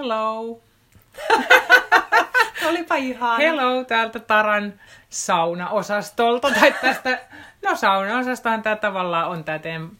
[0.00, 0.60] Hello.
[2.68, 3.36] Olipa ihana.
[3.36, 4.74] Hello täältä Taran
[5.10, 6.50] saunaosastolta.
[6.60, 7.18] Tai tästä,
[7.62, 9.90] no saunaosastahan tämä tavallaan on tämä teidän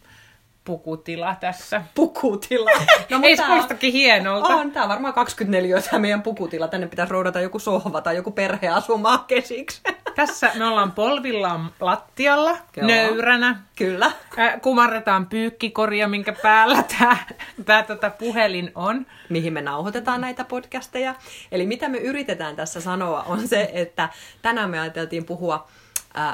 [0.64, 1.82] pukutila tässä.
[1.94, 2.70] Pukutila.
[3.10, 4.48] No, Ei se kuulostakin hienolta.
[4.48, 6.68] On, tää on varmaan 24 tämä meidän pukutila.
[6.68, 9.80] Tänne pitäisi roudata joku sohva tai joku perhe asumaan kesiksi.
[10.14, 12.86] Tässä me ollaan polvillaan lattialla, Joo.
[12.86, 13.62] nöyränä.
[13.76, 14.12] Kyllä.
[14.38, 17.16] Äh, kumarretaan pyykkikoria, minkä päällä tämä
[17.64, 19.06] tää, tota puhelin on.
[19.28, 21.14] Mihin me nauhoitetaan näitä podcasteja.
[21.52, 24.08] Eli mitä me yritetään tässä sanoa on se, että
[24.42, 25.68] tänään me ajateltiin puhua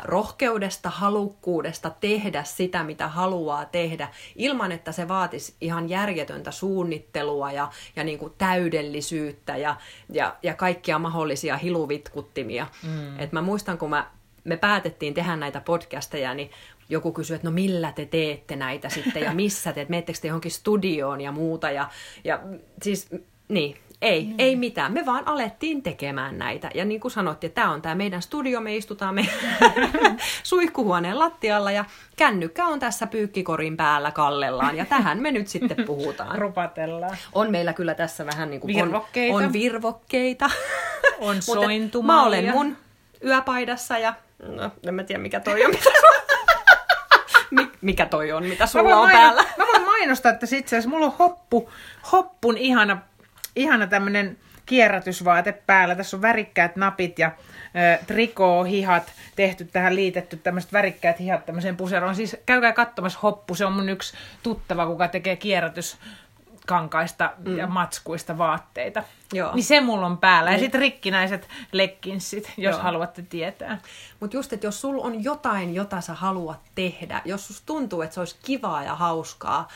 [0.05, 7.71] rohkeudesta, halukkuudesta tehdä sitä, mitä haluaa tehdä, ilman että se vaatisi ihan järjetöntä suunnittelua ja,
[7.97, 9.77] ja niin kuin täydellisyyttä ja,
[10.13, 12.67] ja, ja kaikkia mahdollisia hiluvitkuttimia.
[12.83, 13.21] Mm.
[13.21, 14.11] Et mä muistan, kun mä,
[14.45, 16.51] me päätettiin tehdä näitä podcasteja, niin
[16.89, 20.51] joku kysyi, että no millä te teette näitä sitten ja missä te, meettekö te johonkin
[20.51, 21.71] studioon ja muuta.
[21.71, 21.89] Ja,
[22.25, 22.41] ja
[22.83, 23.09] siis,
[23.49, 24.35] niin, ei, mm.
[24.39, 24.93] ei mitään.
[24.93, 26.71] Me vaan alettiin tekemään näitä.
[26.75, 29.29] Ja niin kuin sanottiin, tämä on tämä meidän studio, me istutaan me
[30.43, 31.85] suihkuhuoneen lattialla ja
[32.17, 34.77] kännykkä on tässä pyykkikorin päällä kallellaan.
[34.77, 36.39] Ja tähän me nyt sitten puhutaan.
[36.39, 37.17] Rupatellaan.
[37.33, 38.77] On meillä kyllä tässä vähän niin kuin...
[38.77, 39.37] Virvokkeita.
[39.37, 40.51] On, on virvokkeita.
[41.21, 42.17] on sointumaa.
[42.17, 42.77] Mä olen mun
[43.25, 44.15] yöpaidassa ja...
[44.49, 45.91] No, en mä tiedä mikä toi on, mitä
[47.81, 49.45] mikä toi on, mitä sulla on päällä.
[49.59, 51.71] Mä voin mainostaa, että itse asiassa mulla on hoppu,
[52.13, 52.99] hoppun ihana
[53.57, 55.95] ihana tämmönen kierrätysvaate päällä.
[55.95, 57.31] Tässä on värikkäät napit ja
[58.07, 62.17] trikoohihat tehty tähän liitetty tämmöiset värikkäät hihat tämmöiseen puseroon.
[62.17, 65.99] Siis käykää katsomassa hoppu, se on mun yksi tuttava, kuka tekee kierrätys
[66.67, 67.59] kankaista mm.
[67.59, 69.03] ja matskuista vaatteita.
[69.33, 69.55] Joo.
[69.55, 70.51] Niin se mulla on päällä.
[70.51, 70.57] Niin.
[70.57, 72.83] Ja sitten rikkinäiset lekkinsit, jos Joo.
[72.83, 73.79] haluatte tietää.
[74.21, 78.15] Mutta just, että jos sulla on jotain, jota sä haluat tehdä, jos susta tuntuu, että
[78.15, 79.69] se olisi kivaa ja hauskaa,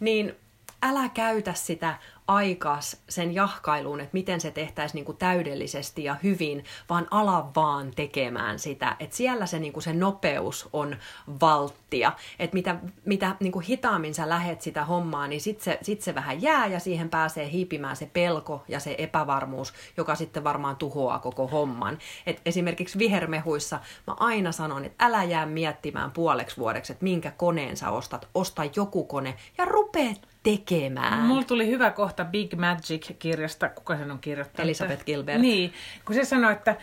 [0.00, 0.36] niin
[0.82, 1.94] älä käytä sitä
[2.28, 7.90] aikas sen jahkailuun, että miten se tehtäisiin niin kuin täydellisesti ja hyvin, vaan ala vaan
[7.96, 8.96] tekemään sitä.
[9.00, 10.96] Että siellä se, niin kuin se nopeus on
[11.40, 12.12] valttia.
[12.38, 16.14] Että mitä, mitä niin kuin hitaammin sä lähet sitä hommaa, niin sitten se, sit se
[16.14, 21.18] vähän jää ja siihen pääsee hiipimään se pelko ja se epävarmuus, joka sitten varmaan tuhoaa
[21.18, 21.98] koko homman.
[22.26, 27.76] Et esimerkiksi vihermehuissa mä aina sanon, että älä jää miettimään puoleksi vuodeksi, että minkä koneen
[27.76, 28.28] sä ostat.
[28.34, 31.18] Osta joku kone ja rupeat tekemään.
[31.18, 34.64] Mulla tuli hyvä kohta Big Magic-kirjasta, kuka sen on kirjoittanut?
[34.64, 35.40] Elisabeth Gilbert.
[35.40, 35.72] Niin,
[36.04, 36.76] kun se sanoi, että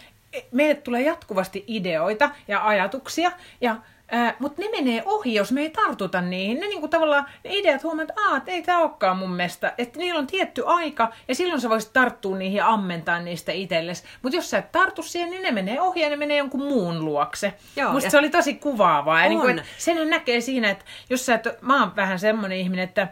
[0.52, 3.32] meille tulee jatkuvasti ideoita ja ajatuksia,
[3.62, 3.76] ja
[4.14, 6.60] Äh, mutta ne menee ohi, jos me ei tartuta niihin.
[6.60, 9.74] Ne niinku tavallaan, ne ideat huomaa, että Aa, ei tämä olekaan mun mielestä.
[9.78, 14.04] Että niillä on tietty aika, ja silloin sä voisit tarttua niihin ja ammentaa niistä itsellesi.
[14.22, 17.06] Mutta jos sä et tartu siihen, niin ne menee ohi ja ne menee jonkun muun
[17.06, 17.54] luokse.
[17.76, 18.12] Joo, Musta ja...
[18.12, 19.24] se oli tosi kuvaavaa.
[19.24, 19.48] Ja niinku,
[19.78, 23.08] senhän näkee siinä, että jos sä et, mä oon vähän semmoinen ihminen, että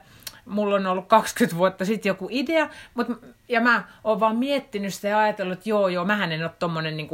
[0.46, 3.14] mulla on ollut 20 vuotta sitten joku idea, mutta,
[3.50, 6.98] ja mä oon vaan miettinyt sitä ja ajatellut, että joo, joo, mähän en ole tommonen
[6.98, 7.10] niin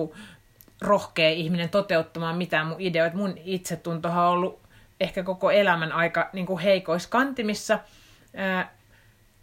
[0.81, 3.17] rohkea ihminen toteuttamaan mitään mun ideoita.
[3.17, 4.59] Mun itsetuntohan on ollut
[4.99, 7.79] ehkä koko elämän aika niin heikoiskantimissa.
[8.35, 8.73] Ää,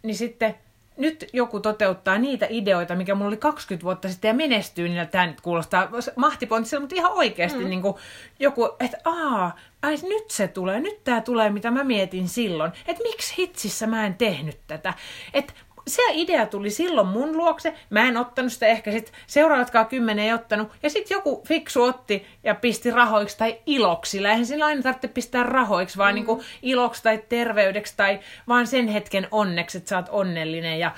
[0.03, 0.55] niin sitten
[0.97, 5.27] nyt joku toteuttaa niitä ideoita, mikä mulla oli 20 vuotta sitten ja menestyy, niin tämä
[5.27, 7.69] nyt kuulostaa mahtipontissa, mutta ihan oikeasti mm.
[7.69, 7.95] niin kuin
[8.39, 12.71] joku, että aa, ai nyt se tulee, nyt tämä tulee, mitä mä mietin silloin.
[12.87, 14.93] Että miksi hitsissä mä en tehnyt tätä?
[15.33, 15.53] Että
[15.87, 17.73] se idea tuli silloin mun luokse.
[17.89, 20.71] Mä en ottanut sitä ehkä sit seuraavatkaan kymmenen ei ottanut.
[20.83, 24.27] Ja sitten joku fiksu otti ja pisti rahoiksi tai iloksi.
[24.27, 26.15] Eihän sillä aina tarvitse pistää rahoiksi, vaan mm.
[26.15, 30.79] niinku iloksi tai terveydeksi tai vaan sen hetken onneksi, että sä oot onnellinen.
[30.79, 30.91] Ja,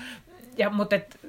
[0.57, 1.19] ja, mutta et...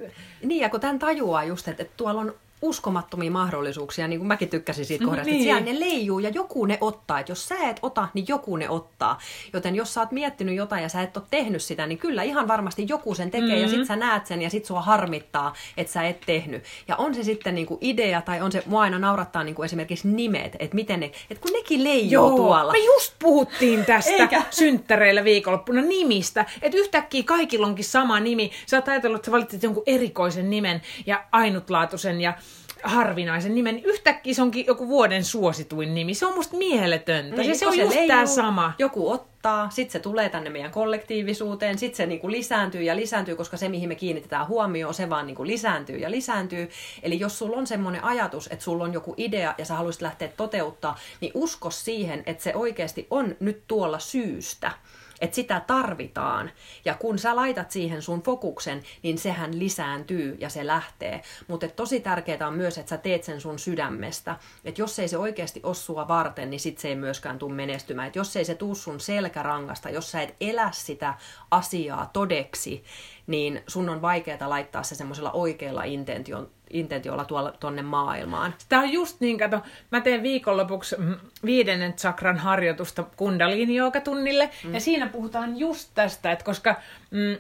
[0.43, 4.49] Niin, ja kun tämän tajuaa just, että, että tuolla on uskomattomia mahdollisuuksia, niin kuin mäkin
[4.49, 5.35] tykkäsin siitä kohdasta, niin.
[5.35, 7.21] että siellä ne leijuu ja joku ne ottaa.
[7.21, 9.19] Että jos sä et ota, niin joku ne ottaa.
[9.53, 12.49] Joten jos sä oot miettinyt jotain ja sä et ole tehnyt sitä, niin kyllä ihan
[12.49, 13.63] varmasti joku sen tekee mm-hmm.
[13.63, 16.65] ja sit sä näet sen ja sit sua harmittaa, että sä et tehnyt.
[16.89, 19.65] Ja on se sitten niin kuin idea tai on se, mua aina naurattaa niin kuin
[19.65, 22.73] esimerkiksi nimet, että miten ne, että kun nekin leijuu Joo, tuolla.
[22.73, 24.43] me just puhuttiin tästä Eikä.
[24.51, 28.51] synttäreillä viikonloppuna nimistä, että yhtäkkiä kaikilla onkin sama nimi.
[28.67, 32.35] Sä oot ajatellut, että sä valitset jonkun erikoisen nimen ja ainutlaatuisen ja
[32.83, 36.15] harvinaisen nimen, yhtäkkiä se onkin joku vuoden suosituin nimi.
[36.15, 37.37] Se on musta mieletöntä.
[37.37, 38.73] Niin, se, se on just tämä sama.
[38.79, 43.57] Joku ottaa, sitten se tulee tänne meidän kollektiivisuuteen, sitten se niinku lisääntyy ja lisääntyy, koska
[43.57, 46.71] se, mihin me kiinnitetään huomioon, se vaan niinku lisääntyy ja lisääntyy.
[47.03, 50.29] Eli jos sulla on semmoinen ajatus, että sulla on joku idea ja sä haluaisit lähteä
[50.37, 54.71] toteuttaa, niin usko siihen, että se oikeasti on nyt tuolla syystä
[55.21, 56.51] Että sitä tarvitaan.
[56.85, 61.23] Ja kun sä laitat siihen sun fokuksen, niin sehän lisääntyy ja se lähtee.
[61.49, 64.37] Mutta tosi tärkeää on myös, että sä teet sen sun sydämestä.
[64.65, 68.07] Että jos ei se oikeasti ole sua varten, niin sit se ei myöskään tule menestymään.
[68.07, 71.15] Että jos ei se tuu sun selkärangasta, jos sä et elä sitä
[71.51, 72.85] asiaa todeksi,
[73.27, 78.55] niin sun on vaikeaa laittaa se semmoisella oikealla intention, intentiolla tuolla, tuonne maailmaan.
[78.69, 81.15] Tämä on just niin, kato, mä teen viikonlopuksi mm,
[81.45, 83.75] viidennen chakran harjoitusta kundaliini
[84.05, 84.75] tunnille mm.
[84.75, 86.75] ja siinä puhutaan just tästä, että koska
[87.11, 87.37] mm,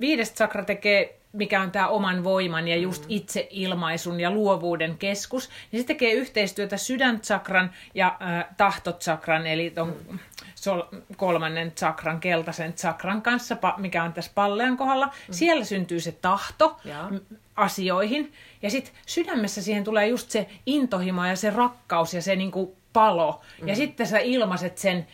[0.00, 3.06] viides chakra tekee mikä on tämä oman voiman ja just mm.
[3.08, 10.18] itseilmaisun ja luovuuden keskus, niin se tekee yhteistyötä sydäntsakran ja äh, tahtotsakran, eli ton mm.
[10.54, 10.82] sol,
[11.16, 15.06] kolmannen chakran, keltaisen chakran kanssa, mikä on tässä pallean kohdalla.
[15.06, 15.12] Mm.
[15.30, 17.10] Siellä syntyy se tahto ja.
[17.56, 18.32] asioihin,
[18.62, 23.40] ja sitten sydämessä siihen tulee just se intohimo ja se rakkaus ja se niinku palo,
[23.60, 23.68] mm.
[23.68, 25.06] ja sitten sä ilmaiset sen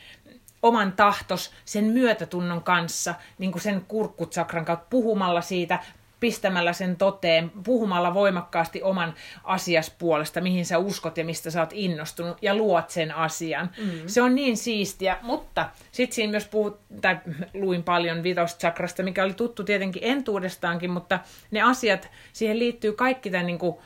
[0.62, 5.78] oman tahtos sen myötätunnon kanssa, niin kuin sen kurkkutsakran kautta puhumalla siitä,
[6.20, 9.14] pistämällä sen toteen, puhumalla voimakkaasti oman
[9.44, 13.70] asias puolesta, mihin sä uskot ja mistä sä oot innostunut, ja luot sen asian.
[13.78, 13.90] Mm.
[14.06, 17.18] Se on niin siistiä, mutta sitten siinä myös puhut, tai
[17.54, 21.18] luin paljon vitostsakrasta, mikä oli tuttu tietenkin entuudestaankin, mutta
[21.50, 23.76] ne asiat, siihen liittyy kaikki tämän niin kuin,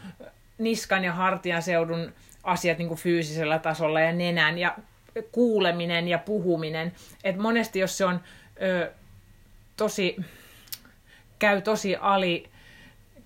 [0.59, 4.77] niskan ja hartian seudun asiat niin kuin fyysisellä tasolla ja nenän ja
[5.33, 6.93] kuuleminen ja puhuminen.
[7.25, 8.21] Et monesti jos se on
[8.63, 8.93] ö,
[9.77, 10.17] tosi
[11.45, 12.45] käy tosi ali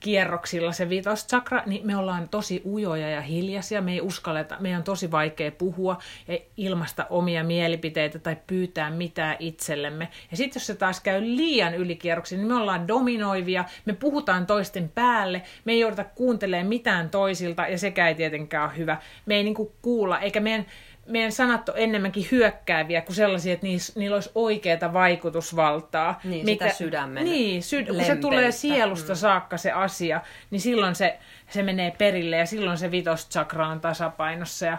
[0.00, 4.84] kierroksilla se vitoschakra, niin me ollaan tosi ujoja ja hiljaisia, me ei uskalleta, meidän on
[4.84, 5.98] tosi vaikea puhua
[6.28, 10.08] ja ilmasta omia mielipiteitä tai pyytää mitään itsellemme.
[10.30, 14.88] Ja sitten jos se taas käy liian ylikierroksi, niin me ollaan dominoivia, me puhutaan toisten
[14.94, 18.98] päälle, me ei jouduta kuuntelemaan mitään toisilta ja sekä ei tietenkään ole hyvä.
[19.26, 20.66] Me ei niinku kuulla, eikä meidän
[21.08, 26.20] meidän sanat on enemmänkin hyökkääviä kuin sellaisia, että niis, niillä olisi oikeaa vaikutusvaltaa.
[26.24, 29.16] Niin, mikä, sitä sydämen Niin, syd, kun se tulee sielusta mm.
[29.16, 30.20] saakka se asia,
[30.50, 31.18] niin silloin se,
[31.50, 34.66] se menee perille ja silloin se vitoschakra on tasapainossa.
[34.66, 34.78] Ja,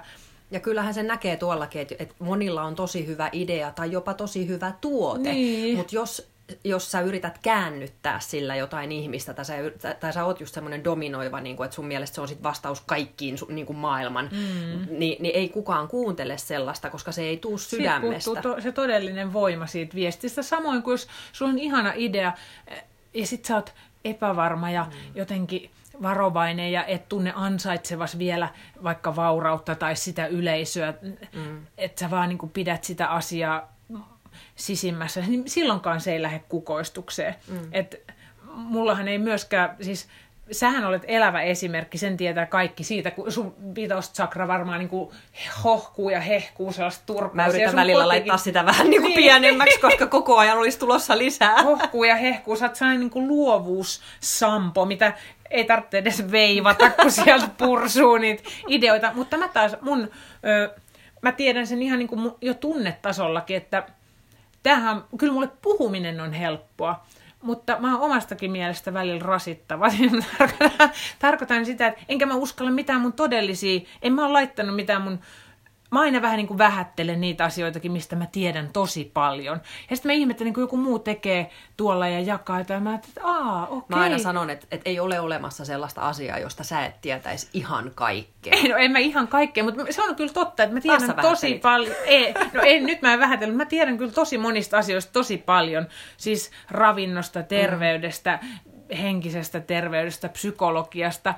[0.51, 4.47] ja kyllähän se näkee tuollakin, että, että monilla on tosi hyvä idea tai jopa tosi
[4.47, 5.77] hyvä tuote, niin.
[5.77, 6.29] mutta jos
[6.63, 9.55] jos sä yrität käännyttää sillä jotain ihmistä, tai sä,
[9.99, 12.81] tai sä oot just semmoinen dominoiva, niin kuin, että sun mielestä se on sit vastaus
[12.81, 14.99] kaikkiin niin kuin maailman, mm.
[14.99, 18.41] niin, niin ei kukaan kuuntele sellaista, koska se ei tuu sydämestä.
[18.41, 20.43] to, se todellinen voima siitä viestistä.
[20.43, 22.33] Samoin kuin jos sulla on ihana idea,
[23.13, 23.73] ja sit sä oot
[24.05, 24.91] epävarma ja mm.
[25.15, 28.49] jotenkin varovainen ja et tunne ansaitsevas vielä
[28.83, 30.93] vaikka vaurautta tai sitä yleisöä,
[31.33, 31.65] mm.
[31.77, 33.78] että sä vaan niin kuin pidät sitä asiaa
[34.59, 37.35] sisimmässä, niin silloinkaan se ei lähde kukoistukseen.
[37.47, 37.69] Mm.
[37.71, 38.01] Et
[38.53, 40.07] mullahan ei myöskään, siis
[40.51, 45.09] sähän olet elävä esimerkki, sen tietää kaikki siitä, kun sun vitoschakra varmaan niin kuin
[45.63, 47.35] hohkuu ja hehkuu sellaista turpaa.
[47.35, 48.07] Mä yritän välillä kotikin...
[48.07, 49.23] laittaa sitä vähän niin kuin niin.
[49.23, 51.63] pienemmäksi, koska koko ajan olisi tulossa lisää.
[51.63, 55.13] Hohkuu ja hehkuu, sä oot sellainen niin kuin luovuussampo, mitä
[55.49, 59.11] ei tarvitse edes veivata, kun sieltä pursuu niitä ideoita.
[59.13, 60.09] Mutta mä taas, mun,
[60.45, 60.75] ö,
[61.21, 63.83] mä tiedän sen ihan niin kuin jo tunnetasollakin, että
[64.63, 67.05] tämähän, kyllä mulle puhuminen on helppoa,
[67.41, 69.89] mutta mä oon omastakin mielestä välillä rasittava.
[70.37, 70.89] tarkoitan,
[71.19, 75.19] tarkoitan sitä, että enkä mä uskalla mitään mun todellisia, en mä ole laittanut mitään mun
[75.91, 79.61] mä aina vähän niin kuin vähättelen niitä asioitakin, mistä mä tiedän tosi paljon.
[79.89, 83.63] Ja sitten mä ihmettelen, kun joku muu tekee tuolla ja jakaa, ja mä että aa,
[83.63, 83.77] okei.
[83.77, 83.97] Okay.
[83.97, 87.91] Mä aina sanon, että, että ei ole olemassa sellaista asiaa, josta sä et tietäisi ihan
[87.95, 88.53] kaikkea.
[88.53, 91.59] Ei, no en mä ihan kaikkea, mutta se on kyllä totta, että mä tiedän tosi
[91.63, 91.95] paljon.
[92.05, 95.87] Ei, no en, nyt mä en vähätellä, mä tiedän kyllä tosi monista asioista tosi paljon.
[96.17, 101.33] Siis ravinnosta, terveydestä, mm henkisestä terveydestä, psykologiasta,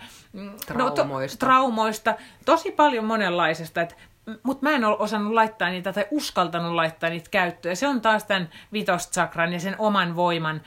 [0.65, 1.03] traumoista.
[1.03, 2.15] No, to, traumoista,
[2.45, 3.81] tosi paljon monenlaisesta.
[3.81, 3.95] että
[4.43, 7.75] mutta mä en ole osannut laittaa niitä tai uskaltanut laittaa niitä käyttöön.
[7.75, 10.61] Se on taas tämän vitoschakran ja sen oman voiman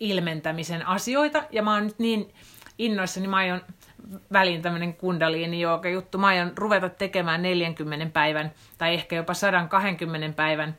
[0.00, 1.42] ilmentämisen asioita.
[1.50, 2.34] Ja mä oon nyt niin
[2.78, 3.60] innoissani, mä aion
[4.32, 5.60] väliin tämmöinen kundaliini
[5.92, 6.18] juttu.
[6.18, 10.76] Mä aion ruveta tekemään 40 päivän tai ehkä jopa 120 päivän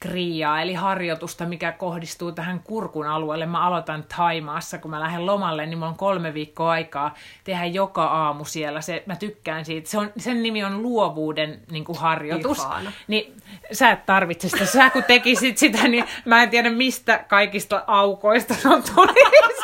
[0.00, 3.46] kriiaa, eli harjoitusta, mikä kohdistuu tähän kurkun alueelle.
[3.46, 7.14] Mä aloitan Taimaassa, kun mä lähden lomalle, niin mulla on kolme viikkoa aikaa
[7.44, 8.80] tehdä joka aamu siellä.
[8.80, 9.90] Se, mä tykkään siitä.
[9.90, 12.58] Se on, sen nimi on luovuuden niin kuin harjoitus.
[12.58, 12.92] Ihana.
[13.08, 13.36] Niin
[13.72, 14.66] sä et tarvitse sitä.
[14.66, 19.20] Sä kun tekisit sitä, niin mä en tiedä mistä kaikista aukoista on tulisi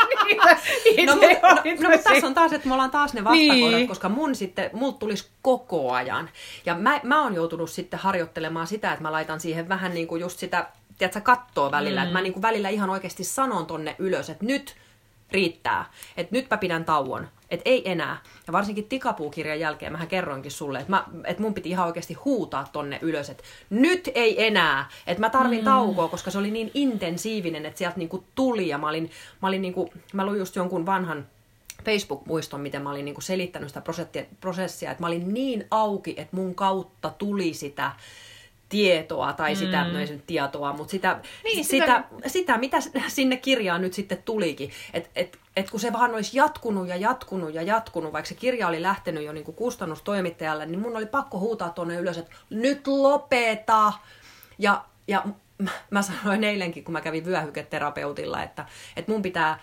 [0.25, 0.57] niitä
[1.07, 1.29] no, no,
[1.83, 3.89] no, no, tässä on taas, että me ollaan taas ne vastakohdat, niin.
[3.89, 6.31] koska mun sitten, multa tulisi koko ajan.
[6.67, 10.21] Ja mä, mä oon joutunut sitten harjoittelemaan sitä, että mä laitan siihen vähän niin kuin
[10.27, 10.67] just sitä,
[10.99, 12.01] tiedätkö, kattoa välillä.
[12.01, 12.05] Mm.
[12.05, 14.77] Että mä niin kuin välillä ihan oikeasti sanon tonne ylös, että nyt
[15.33, 15.91] riittää.
[16.17, 17.29] Että nyt mä pidän tauon.
[17.51, 18.23] Että ei enää.
[18.47, 22.69] Ja varsinkin tikapuukirjan jälkeen mähän kerroinkin sulle, että, mä, että mun piti ihan oikeasti huutaa
[22.73, 24.89] tonne ylös, että nyt ei enää.
[25.07, 25.65] Että mä tarvin mm.
[25.65, 28.69] taukoa, koska se oli niin intensiivinen, että sieltä niinku tuli.
[28.69, 29.11] Ja mä olin,
[29.43, 31.27] mä olin niinku, mä luin just jonkun vanhan
[31.85, 33.83] Facebook-muiston, miten mä olin niinku selittänyt sitä
[34.41, 37.93] prosessia, että mä olin niin auki, että mun kautta tuli sitä
[38.69, 39.59] tietoa tai mm.
[39.59, 43.93] sitä, no ei se tietoa, mutta sitä, niin, sitä, sitä, sitä, mitä sinne kirjaan nyt
[43.93, 44.71] sitten tulikin.
[44.93, 48.69] Että et, et kun se vaan olisi jatkunut ja jatkunut ja jatkunut, vaikka se kirja
[48.69, 52.87] oli lähtenyt jo niin kuin kustannustoimittajalle, niin mun oli pakko huutaa tuonne ylös, että nyt
[52.87, 53.93] lopeta!
[54.59, 55.25] Ja, ja
[55.91, 59.59] mä sanoin eilenkin, kun mä kävin vyöhyketerapeutilla, että, että mun pitää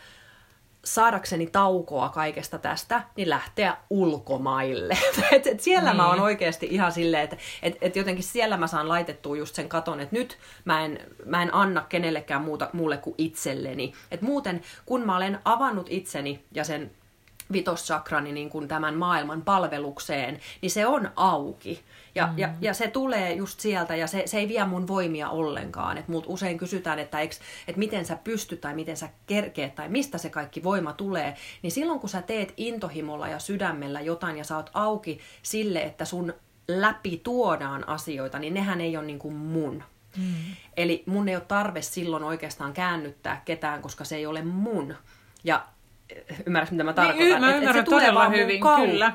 [0.86, 4.98] saadakseni taukoa kaikesta tästä, niin lähteä ulkomaille.
[5.32, 5.98] et, et siellä niin.
[5.98, 9.70] mä oon oikeasti ihan silleen, että et, et jotenkin siellä mä saan laitettua just sen
[9.70, 13.94] katon, että nyt mä en, mä en anna kenellekään muuta, muulle kuin itselleni.
[14.12, 16.92] Et muuten, kun mä olen avannut itseni ja sen
[17.54, 21.84] vitossakrani niin kuin tämän maailman palvelukseen, niin se on auki.
[22.16, 22.40] Ja, mm-hmm.
[22.40, 25.98] ja, ja se tulee just sieltä ja se, se ei vie mun voimia ollenkaan.
[25.98, 29.90] Et multa usein kysytään, että, eks, että miten sä pystyt tai miten sä kerkeet tai
[29.90, 31.36] mistä se kaikki voima tulee.
[31.62, 36.06] Niin silloin kun sä teet intohimolla ja sydämellä jotain ja sä oot auki sille, että
[36.06, 36.34] sun
[36.68, 39.84] läpi tuodaan asioita, niin nehän ei ole niin kuin mun.
[40.18, 40.34] Mm.
[40.78, 44.96] Eli mun ei ole tarve silloin oikeastaan käännyttää ketään, koska se ei ole mun.
[45.44, 45.66] Ja
[46.46, 47.28] ymmärrätkö, mitä mä tarkoitan?
[47.28, 48.86] Niin, mä että et se tulee vaan hyvin, kautta.
[48.86, 49.14] Kyllä.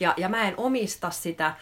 [0.00, 1.54] Ja, ja mä en omista sitä,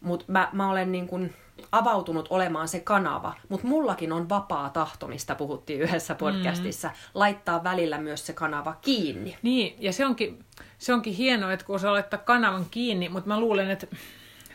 [0.00, 1.34] mutta mä, mä olen niin kuin
[1.72, 6.94] avautunut olemaan se kanava, mutta mullakin on vapaa tahto, mistä puhuttiin yhdessä podcastissa, mm.
[7.14, 9.36] laittaa välillä myös se kanava kiinni.
[9.42, 10.44] Niin, ja se onkin,
[10.78, 13.86] se onkin hienoa, että kun sä laittaa kanavan kiinni, mutta mä luulen, että,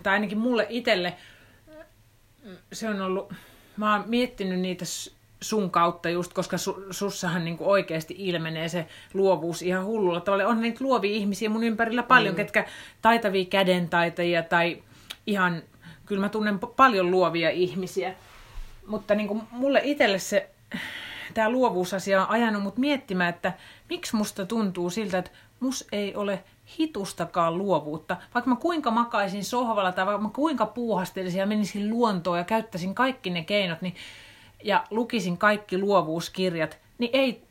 [0.03, 1.17] tai ainakin mulle itselle,
[2.73, 3.33] se on ollut,
[3.77, 4.85] mä oon miettinyt niitä
[5.49, 10.47] sun kautta just, koska su, sussahan niin kuin oikeasti ilmenee se luovuus ihan hullulla tavalla.
[10.47, 12.37] On niitä luovia ihmisiä mun ympärillä paljon, mm.
[12.37, 12.65] ketkä
[13.01, 14.83] taitavia kädentaitajia tai
[15.27, 15.63] ihan,
[16.05, 18.15] kyllä mä tunnen paljon luovia ihmisiä.
[18.87, 20.49] Mutta niin kuin mulle itselle se,
[21.33, 23.53] tämä luovuusasia on ajanut mut miettimään, että
[23.89, 26.43] miksi musta tuntuu siltä, että mus ei ole
[26.79, 28.17] hitustakaan luovuutta.
[28.33, 32.95] Vaikka mä kuinka makaisin sohvalla tai vaikka mä kuinka puuhastelisin ja menisin luontoon ja käyttäisin
[32.95, 33.95] kaikki ne keinot, niin
[34.63, 37.45] ja lukisin kaikki luovuuskirjat, niin ei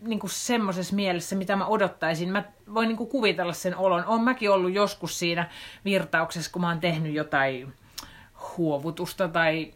[0.00, 2.28] niin kuin semmoisessa mielessä, mitä mä odottaisin.
[2.28, 2.44] Mä
[2.74, 4.04] voin niin kuin kuvitella sen olon.
[4.04, 5.50] Olen mäkin ollut joskus siinä
[5.84, 7.72] virtauksessa, kun mä oon tehnyt jotain
[8.56, 9.74] huovutusta tai,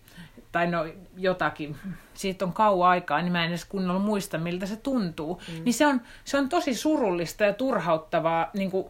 [0.52, 1.76] tai no jotakin.
[2.14, 5.42] Siitä on kauan aikaa, niin mä en edes kunnolla muista, miltä se tuntuu.
[5.48, 5.64] Mm.
[5.64, 8.86] Niin se on, se on tosi surullista ja turhauttavaa niin kuin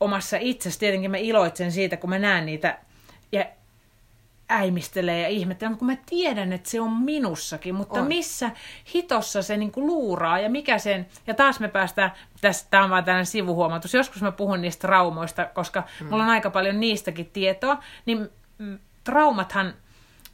[0.00, 0.80] omassa itsessä.
[0.80, 2.78] Tietenkin mä iloitsen siitä, kun mä näen niitä
[3.32, 3.44] ja
[4.52, 8.06] äimistelee ja ihmettelee, kun mä tiedän, että se on minussakin, mutta on.
[8.06, 8.50] missä
[8.94, 13.04] hitossa se niinku luuraa ja mikä sen, ja taas me päästään, tässä tämä on vaan
[13.04, 16.06] tällainen sivuhuomautus, joskus mä puhun niistä traumoista, koska mm.
[16.06, 18.28] mulla on aika paljon niistäkin tietoa, niin
[19.04, 19.74] traumathan,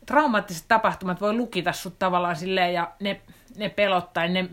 [0.07, 3.21] traumaattiset tapahtumat voi lukita sut tavallaan silleen, ja ne,
[3.57, 4.49] ne pelottaa, ne,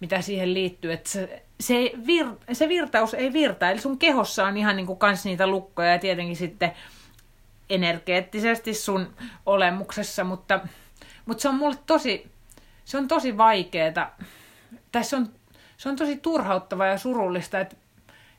[0.00, 4.56] mitä siihen liittyy, että se, se, vir, se virtaus ei virtaa, eli sun kehossa on
[4.56, 6.72] ihan niin kuin kans niitä lukkoja, ja tietenkin sitten
[7.70, 9.14] energeettisesti sun
[9.46, 10.60] olemuksessa, mutta,
[11.26, 12.30] mutta se on mulle tosi,
[12.84, 14.10] se on tosi vaikeeta.
[14.92, 15.28] Tässä on,
[15.76, 17.76] se on tosi turhauttavaa ja surullista, että,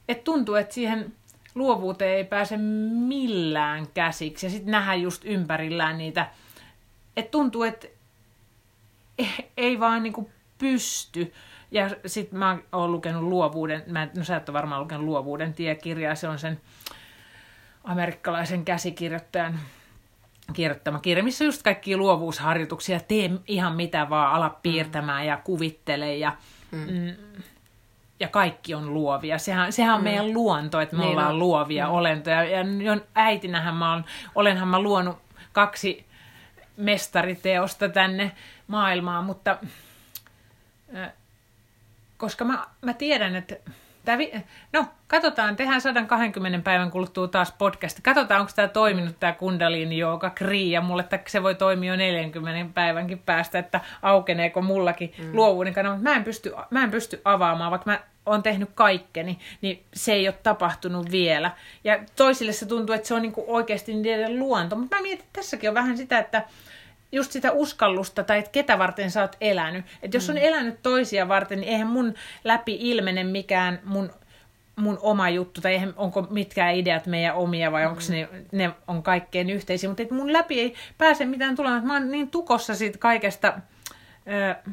[0.07, 1.13] että tuntuu, että siihen
[1.55, 4.45] luovuuteen ei pääse millään käsiksi.
[4.45, 6.29] Ja sitten nähdään just ympärillään niitä,
[7.17, 7.87] että tuntuu, että
[9.57, 11.33] ei vaan niinku pysty.
[11.71, 16.15] Ja sitten mä oon lukenut luovuuden, mä, no sä et ole varmaan lukenut luovuuden tiekirjaa,
[16.15, 16.61] se on sen
[17.87, 19.59] amerikkalaisen käsikirjoittajan
[20.53, 25.27] kirjoittama kirja, missä just kaikki luovuusharjoituksia, tee ihan mitä vaan, ala piirtämään mm.
[25.27, 26.37] ja kuvittele ja,
[26.71, 26.79] mm.
[26.79, 27.15] mm.
[28.19, 29.37] ja kaikki on luovia.
[29.37, 30.03] Sehän, sehän on mm.
[30.03, 31.39] meidän luonto, että me niin ollaan on.
[31.39, 31.93] luovia mm.
[31.93, 32.43] olentoja.
[32.43, 32.63] Ja
[33.15, 35.17] äitinähän mä olen, olenhan mä luonut
[35.53, 36.05] kaksi
[36.77, 38.31] mestariteosta tänne
[38.67, 39.57] maailmaan, mutta
[42.17, 43.55] koska mä, mä tiedän, että
[44.07, 44.33] Tämä vi-
[44.73, 47.99] no, katsotaan, tehdään 120 päivän kuluttua taas podcast.
[48.03, 52.73] Katsotaan, onko tämä toiminut tämä kundaliini joka kriia mulle, että se voi toimia jo 40
[52.73, 55.35] päivänkin päästä, että aukeneeko mullakin mm.
[55.35, 55.97] luovuuden kanava.
[55.97, 60.27] Mä en, pysty, mä en pysty avaamaan, vaikka mä oon tehnyt kaikkeni, niin se ei
[60.27, 61.51] ole tapahtunut vielä.
[61.83, 64.75] Ja toisille se tuntuu, että se on niinku oikeasti niiden luonto.
[64.75, 66.43] Mutta mä mietin, että tässäkin on vähän sitä, että
[67.11, 69.85] just sitä uskallusta tai että ketä varten sä oot elänyt.
[70.01, 70.41] Että jos on mm.
[70.41, 74.09] elänyt toisia varten, niin eihän mun läpi ilmene mikään mun,
[74.75, 78.13] mun oma juttu, tai eihän, onko mitkään ideat meidän omia vai onko mm.
[78.13, 81.87] ne, ne on kaikkeen yhteisiä, mutta mun läpi ei pääse mitään tulemaan.
[81.87, 83.53] Mä oon niin tukossa siitä kaikesta,
[84.27, 84.71] ö,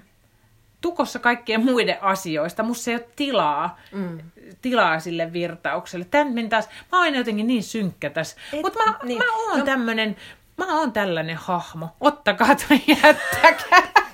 [0.80, 2.62] tukossa kaikkien muiden asioista.
[2.62, 4.18] Musta ei ole tilaa, mm.
[4.62, 6.06] tilaa sille virtaukselle.
[6.10, 8.36] Tän taas, mä oon jotenkin niin synkkä tässä.
[8.62, 9.18] Mutta mä, niin.
[9.18, 9.64] mä oon no.
[9.64, 10.16] tämmönen,
[10.56, 11.88] mä oon tällainen hahmo.
[12.00, 14.04] Ottakaa tai jättäkää.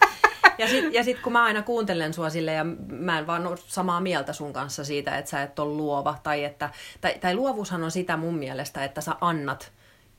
[0.59, 3.57] Ja sitten ja sit, kun mä aina kuuntelen sua sille ja mä en vaan ole
[3.67, 6.19] samaa mieltä sun kanssa siitä, että sä et ole luova.
[6.23, 6.71] Tai, että,
[7.01, 9.73] tai, tai luovuushan on sitä mun mielestä, että sä annat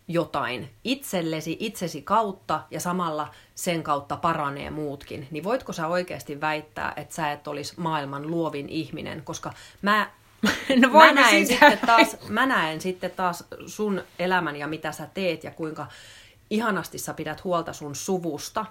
[0.07, 6.93] jotain itsellesi, itsesi kautta ja samalla sen kautta paranee muutkin, niin voitko sä oikeasti väittää,
[6.95, 10.11] että sä et olisi maailman luovin ihminen, koska mä
[10.81, 15.43] No mä, näen sitten taas, mä näen sitten taas sun elämän ja mitä sä teet
[15.43, 15.87] ja kuinka
[16.49, 18.65] ihanasti sä pidät huolta sun suvusta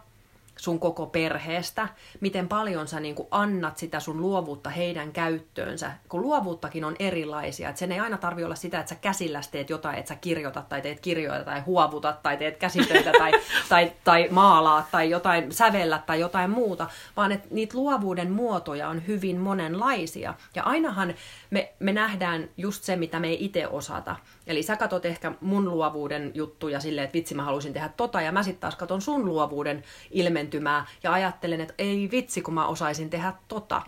[0.60, 1.88] sun koko perheestä,
[2.20, 7.68] miten paljon sä niin kuin annat sitä sun luovuutta heidän käyttöönsä, kun luovuuttakin on erilaisia,
[7.68, 10.68] että sen ei aina tarvi olla sitä, että sä käsillä teet jotain, että sä kirjoitat
[10.68, 13.32] tai teet kirjoja tai huovutat tai teet käsitöitä tai,
[13.68, 19.06] tai, tai maalaat tai jotain sävellä tai jotain muuta, vaan että niitä luovuuden muotoja on
[19.06, 20.34] hyvin monenlaisia.
[20.54, 21.14] Ja ainahan
[21.50, 24.16] me, me nähdään just se, mitä me ei itse osata.
[24.50, 28.32] Eli sä katot ehkä mun luovuuden juttuja silleen, että vitsi mä haluaisin tehdä tota, ja
[28.32, 33.10] mä sitten taas katon sun luovuuden ilmentymää ja ajattelen, että ei vitsi kun mä osaisin
[33.10, 33.82] tehdä tota.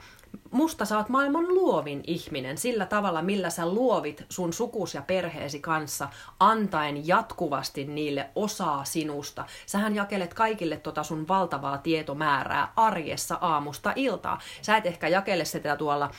[0.50, 5.60] Musta sä oot maailman luovin ihminen sillä tavalla, millä sä luovit sun sukus ja perheesi
[5.60, 6.08] kanssa,
[6.40, 9.44] antaen jatkuvasti niille osaa sinusta.
[9.66, 14.40] Sähän jakelet kaikille tota sun valtavaa tietomäärää arjessa aamusta iltaa.
[14.62, 16.10] Sä et ehkä jakele sitä tuolla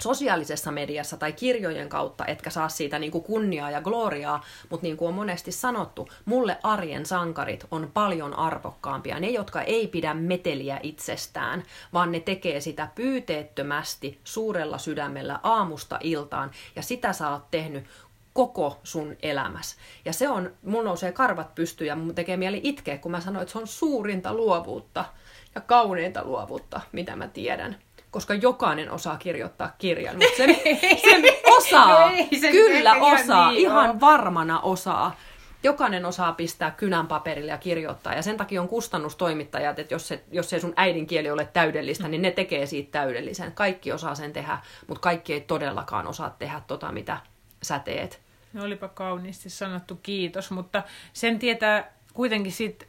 [0.00, 4.96] sosiaalisessa mediassa tai kirjojen kautta, etkä saa siitä niin kuin kunniaa ja gloriaa, mutta niin
[4.96, 9.20] kuin on monesti sanottu, mulle arjen sankarit on paljon arvokkaampia.
[9.20, 11.62] Ne, jotka ei pidä meteliä itsestään,
[11.92, 17.84] vaan ne tekee sitä pyyteettömästi suurella sydämellä aamusta iltaan, ja sitä sä oot tehnyt
[18.32, 19.76] koko sun elämäs.
[20.04, 23.42] Ja se on, mun nousee karvat pystyyn ja mun tekee mieli itkeä, kun mä sanoin,
[23.42, 25.04] että se on suurinta luovuutta
[25.54, 27.76] ja kauneinta luovuutta, mitä mä tiedän
[28.16, 30.16] koska jokainen osaa kirjoittaa kirjan.
[30.16, 30.46] Mutta se,
[31.02, 34.00] se osaa, ei, se kyllä osaa, niin ihan on.
[34.00, 35.16] varmana osaa.
[35.62, 38.14] Jokainen osaa pistää kynän paperille ja kirjoittaa.
[38.14, 42.22] Ja sen takia on kustannustoimittajat, että jos, se, jos se sun äidinkieli ole täydellistä, niin
[42.22, 43.52] ne tekee siitä täydellisen.
[43.52, 47.18] Kaikki osaa sen tehdä, mutta kaikki ei todellakaan osaa tehdä tota, mitä
[47.62, 48.20] sä teet.
[48.52, 50.82] No olipa kauniisti sanottu kiitos, mutta
[51.12, 52.84] sen tietää kuitenkin siitä,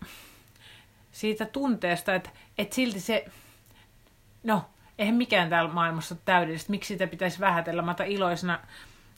[1.11, 3.25] siitä tunteesta, että, että silti se,
[4.43, 4.63] no
[4.99, 6.71] eihän mikään täällä maailmassa ole täydellistä.
[6.71, 7.81] Miksi sitä pitäisi vähätellä?
[7.81, 8.59] Mä iloisena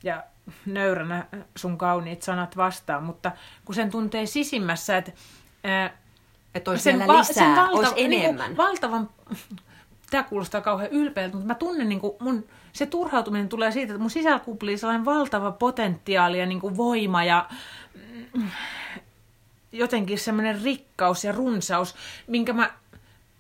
[0.03, 0.23] ja
[0.65, 3.31] nöyränä sun kauniit sanat vastaan, mutta
[3.65, 5.11] kun sen tuntee sisimmässä, että...
[6.55, 8.47] Että olisi sen, vielä lisää, sen valta, olisi niinku enemmän.
[8.49, 9.09] Niin valtavan,
[10.11, 14.01] tämä kuulostaa kauhean ylpeältä, mutta mä tunnen niin kuin mun, se turhautuminen tulee siitä, että
[14.01, 17.49] mun sisällä kuplii sellainen valtava potentiaali ja niin kuin voima ja
[18.33, 18.49] mm,
[19.71, 21.95] jotenkin semmoinen rikkaus ja runsaus,
[22.27, 22.71] minkä mä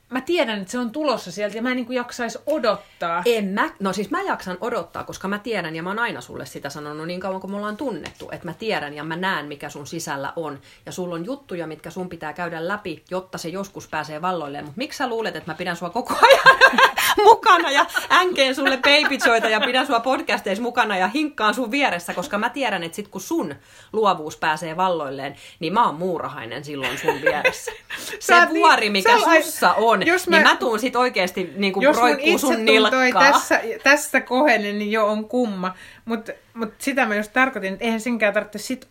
[0.09, 3.21] mä tiedän, että se on tulossa sieltä ja mä en niin jaksaisi odottaa.
[3.25, 6.45] En mä, no siis mä jaksan odottaa, koska mä tiedän ja mä oon aina sulle
[6.45, 9.69] sitä sanonut niin kauan kuin me ollaan tunnettu, että mä tiedän ja mä näen, mikä
[9.69, 10.59] sun sisällä on.
[10.85, 14.65] Ja sulla on juttuja, mitkä sun pitää käydä läpi, jotta se joskus pääsee valloilleen.
[14.65, 16.57] Mutta miksi sä luulet, että mä pidän sua koko ajan
[17.29, 22.37] mukana ja änkeen sulle babyjoita ja pidän sua podcasteissa mukana ja hinkkaan sun vieressä, koska
[22.37, 23.55] mä tiedän, että sit kun sun
[23.93, 27.71] luovuus pääsee valloilleen, niin mä oon muurahainen silloin sun vieressä.
[28.19, 31.95] Se vuori, mikä sussa on, jos niin mä, niin mä tuun sit oikeesti niin kuin
[31.95, 33.31] roikkuu sun nilkkaa.
[33.31, 35.73] tässä, tässä kohenen, niin jo on kumma.
[36.05, 38.87] Mutta mut sitä mä just tarkoitin, että eihän senkään tarvitse sit...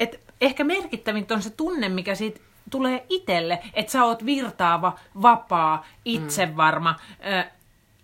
[0.00, 2.40] Et ehkä merkittävintä on se tunne, mikä siitä
[2.70, 7.50] tulee itselle, että sä oot virtaava, vapaa, itsevarma, mm.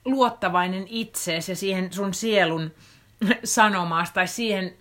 [0.05, 2.71] luottavainen itseesi ja siihen sun sielun
[3.45, 4.75] sanomaasta tai siihen,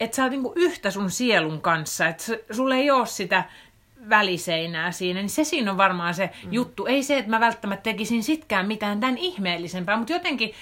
[0.00, 3.44] että sä oot niinku yhtä sun sielun kanssa, että sulle ei ole sitä
[4.08, 6.52] väliseinää siinä, niin se siinä on varmaan se mm.
[6.52, 6.86] juttu.
[6.86, 10.52] Ei se, että mä välttämättä tekisin sitkään mitään tämän ihmeellisempää, mutta jotenkin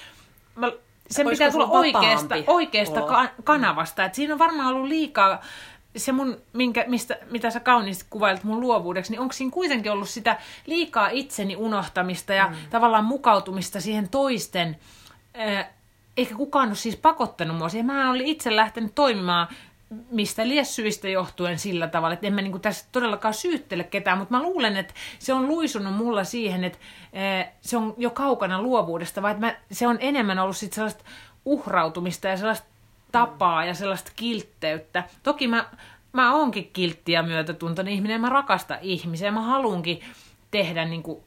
[0.55, 0.73] mä,
[1.11, 4.05] sen pitää tulla oikeasta, oikeasta ka- kanavasta.
[4.05, 5.43] Et siinä on varmaan ollut liikaa
[5.97, 10.09] se mun, minkä, mistä, mitä sä kauniisti kuvailit mun luovuudeksi, niin onko siinä kuitenkin ollut
[10.09, 12.55] sitä liikaa itseni unohtamista ja mm.
[12.71, 14.77] tavallaan mukautumista siihen toisten,
[15.41, 15.69] äh,
[16.17, 17.87] eikä kukaan ole siis pakottanut mua siihen.
[17.87, 19.49] Mä olin itse lähtenyt toimimaan
[20.11, 24.35] mistä lies syistä johtuen sillä tavalla, että en mä niin tässä todellakaan syyttele ketään, mutta
[24.35, 26.79] mä luulen, että se on luisunut mulla siihen, että
[27.13, 31.05] eh, se on jo kaukana luovuudesta, vai että mä, se on enemmän ollut sit sellaista
[31.45, 32.67] uhrautumista ja sellaista
[33.13, 35.05] tapaa ja sellaista kiltteyttä.
[35.23, 35.65] Toki mä,
[36.13, 40.01] mä oonkin kiltti ja myötätuntoinen ihminen, mä rakastan ihmisiä, mä haluankin
[40.51, 41.25] tehdä niin kuin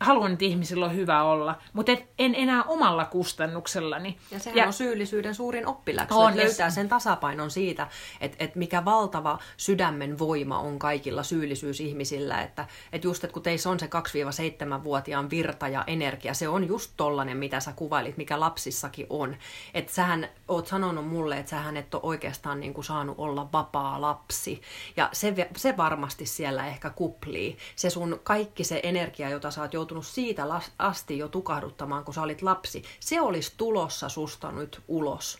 [0.00, 4.18] haluan, että ihmisillä on hyvä olla, mutta et, en enää omalla kustannuksellani.
[4.30, 7.88] Ja sehän ja, on syyllisyyden suurin oppiläksy, on, että löytää sen tasapainon siitä,
[8.20, 13.70] että, että mikä valtava sydämen voima on kaikilla syyllisyysihmisillä, että, että just, että kun teissä
[13.70, 19.06] on se 2-7-vuotiaan virta ja energia, se on just tollanen, mitä sä kuvailit, mikä lapsissakin
[19.10, 19.36] on.
[19.74, 24.00] Että sähän oot sanonut mulle, että sähän et ole oikeastaan niin kuin saanut olla vapaa
[24.00, 24.62] lapsi.
[24.96, 27.58] Ja se, se varmasti siellä ehkä kuplii.
[27.76, 30.46] Se sun kaikki se energia, jota sä oot joutunut siitä
[30.78, 35.38] asti jo tukahduttamaan, kun sä olit lapsi, se olisi tulossa susta nyt ulos.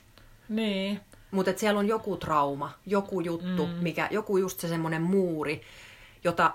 [0.48, 1.00] Niin.
[1.30, 3.72] Mutta siellä on joku trauma, joku juttu, mm.
[3.80, 5.62] mikä, joku just se semmoinen muuri,
[6.24, 6.54] jota,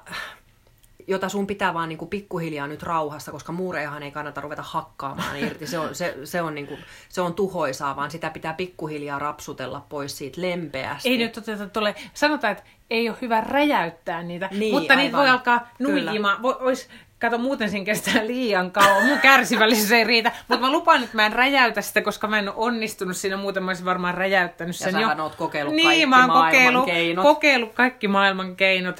[1.07, 5.67] jota sun pitää vaan niinku pikkuhiljaa nyt rauhassa, koska muurejahan ei kannata ruveta hakkaamaan irti.
[5.67, 6.77] Se on, se, se on, niinku,
[7.09, 11.09] se on tuhoisaa, vaan sitä pitää pikkuhiljaa rapsutella pois siitä lempeästi.
[11.09, 15.05] Ei nyt oteta tuolle, sanotaan, että ei ole hyvä räjäyttää niitä, niin, mutta aivan.
[15.05, 16.41] niitä voi alkaa nuijimaan.
[16.41, 16.89] Vois,
[17.21, 19.05] Kato, muuten siinä kestää liian kauan.
[19.05, 20.31] Mun kärsivällisyys ei riitä.
[20.47, 23.37] Mutta mä lupaan, että mä en räjäytä sitä, koska mä en ole onnistunut siinä.
[23.37, 25.23] Muuten mä olisin varmaan räjäyttänyt sen ja jo.
[25.23, 27.23] oot kokeillut niin, kaikki mä oon maailman kokeillut, keinot.
[27.23, 28.99] kokeillut kaikki maailman keinot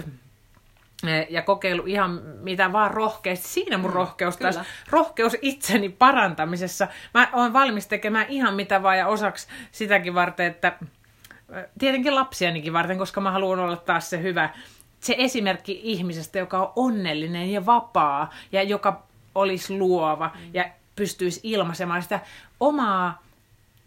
[1.07, 3.47] eh, ja kokeillut ihan mitä vaan rohkeasti.
[3.47, 6.88] Siinä mun mm, rohkeus taas, rohkeus itseni parantamisessa.
[7.13, 10.77] Mä oon valmis tekemään ihan mitä vaan ja osaksi sitäkin varten, että
[11.55, 14.49] eh, tietenkin lapsianikin varten, koska mä haluan olla taas se hyvä
[15.02, 19.04] se esimerkki ihmisestä, joka on onnellinen ja vapaa ja joka
[19.36, 20.50] olisi luova mm.
[20.54, 22.20] ja pystyisi ilmaisemaan sitä
[22.60, 23.24] omaa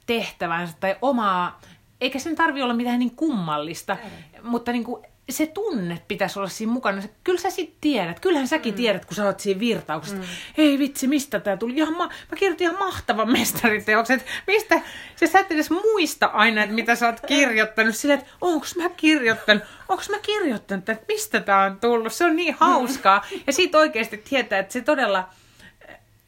[0.07, 1.61] tehtävänsä tai omaa,
[2.01, 4.41] eikä sen tarvi olla mitään niin kummallista, Ei.
[4.43, 7.03] mutta niin kuin se tunne pitäisi olla siinä mukana.
[7.25, 8.21] Kyllä sä sitten tiedät.
[8.21, 8.77] Kyllähän säkin mm.
[8.77, 10.17] tiedät, kun sä oot siinä virtauksessa.
[10.17, 10.25] Mm.
[10.59, 11.75] Ei vitsi, mistä tää tuli?
[11.77, 14.23] Ihan ma- mä kirjoitin ihan mahtavan mestariteoksen.
[14.47, 14.81] Mistä?
[15.17, 17.97] Se sä et edes muista aina, että mitä sä oot kirjoittanut.
[17.97, 19.63] Silleen, että onko mä kirjoittanut?
[19.89, 22.13] Onko mä kirjoittanut, että mistä tää on tullut?
[22.13, 23.27] Se on niin hauskaa.
[23.47, 25.29] Ja siitä oikeasti tietää, että se todella...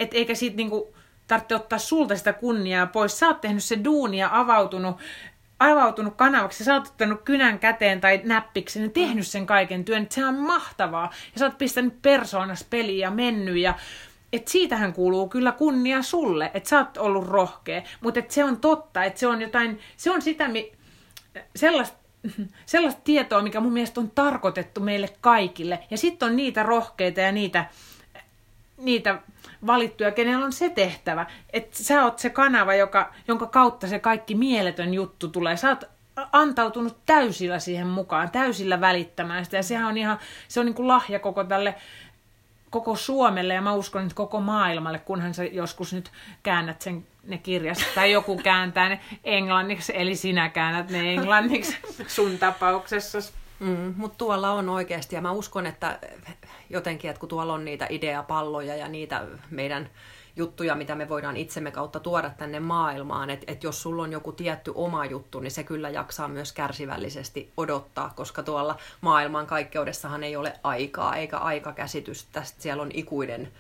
[0.01, 0.95] Että eikä siitä niinku
[1.27, 3.19] tarvitse ottaa sulta sitä kunniaa pois.
[3.19, 4.97] Sä oot tehnyt se duunia, avautunut
[5.59, 10.27] avautunut kanavaksi, sä oot ottanut kynän käteen tai näppiksi, niin tehnyt sen kaiken työn, se
[10.27, 11.11] on mahtavaa.
[11.33, 13.75] Ja sä oot pistänyt persoonas peliä ja mennyt ja
[14.33, 19.05] et siitähän kuuluu kyllä kunnia sulle, että sä oot ollut rohkea, mutta se on totta,
[19.05, 20.73] että se on jotain, se on sitä, mi,
[21.57, 21.99] sellaista,
[22.67, 25.79] sellaista tietoa, mikä mun mielestä on tarkoitettu meille kaikille.
[25.91, 27.65] Ja sitten on niitä rohkeita ja niitä,
[28.77, 29.19] niitä
[29.67, 34.35] valittuja, kenellä on se tehtävä, että sä oot se kanava, joka, jonka kautta se kaikki
[34.35, 35.57] mieletön juttu tulee.
[35.57, 35.85] Sä oot
[36.33, 39.57] antautunut täysillä siihen mukaan, täysillä välittämään sitä.
[39.57, 41.75] Ja sehän on ihan, se on niin kuin lahja koko tälle
[42.71, 46.11] koko Suomelle ja mä uskon, että koko maailmalle, kunhan sä joskus nyt
[46.43, 51.77] käännät sen ne kirjasta, tai joku kääntää ne englanniksi, eli sinä käännät ne englanniksi
[52.07, 53.19] sun tapauksessa.
[53.61, 55.99] Mm, mutta tuolla on oikeasti, ja mä uskon, että
[56.71, 59.91] jotenkin, että kun tuolla on niitä ideapalloja ja niitä meidän
[60.37, 64.33] juttuja, mitä me voidaan itsemme kautta tuoda tänne maailmaan, että et jos sulla on joku
[64.33, 70.37] tietty oma juttu, niin se kyllä jaksaa myös kärsivällisesti odottaa, koska tuolla maailman kaikkeudessahan ei
[70.37, 73.53] ole aikaa eikä aikakäsitystä, siellä on ikuinen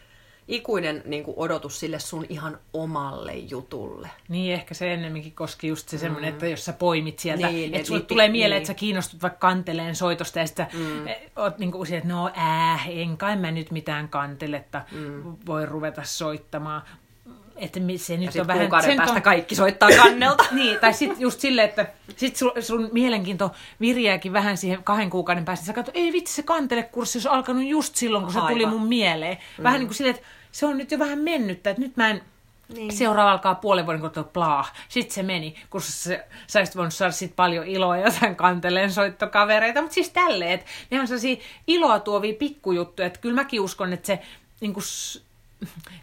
[0.48, 4.10] ikuinen niin kuin odotus sille sun ihan omalle jutulle.
[4.28, 6.34] Niin, ehkä se ennemminkin koski just se semmoinen, mm.
[6.34, 8.56] että jos sä poimit sieltä, niin, että sulle niin, tulee mieleen, niin.
[8.56, 11.06] että sä kiinnostut vaikka kanteleen soitosta ja sitten mm.
[11.06, 15.36] Eh, oot niin kuin että no äh, en kai mä nyt mitään kanteletta mm.
[15.46, 16.82] voi ruveta soittamaan.
[17.56, 18.68] Että se nyt ja on vähän...
[18.82, 19.22] Sen päästä on...
[19.22, 20.44] kaikki soittaa kannelta.
[20.52, 25.44] niin, tai sitten just silleen, että sit sun, sun mielenkiinto viriääkin vähän siihen kahden kuukauden
[25.44, 25.66] päästä.
[25.66, 28.52] Sä katsot, ei vitsi, se kantelekurssi olisi alkanut just silloin, kun se Aivan.
[28.52, 29.38] tuli mun mieleen.
[29.62, 29.80] Vähän mm.
[29.80, 32.22] niin kuin silleen, että se on nyt jo vähän mennyttä, että nyt mä en
[32.68, 32.92] niin.
[32.92, 34.66] Seuraava alkaa puolen vuoden kuluttua plaa.
[34.88, 39.82] Sitten se meni, kun sä, sä olisit voinut saada sit paljon iloa jotain kanteleen soittokavereita.
[39.82, 43.06] Mutta siis tälleen, että ne on sellaisia iloa tuovia pikkujuttuja.
[43.06, 44.18] Että kyllä mäkin uskon, että se
[44.60, 44.84] niin kuin,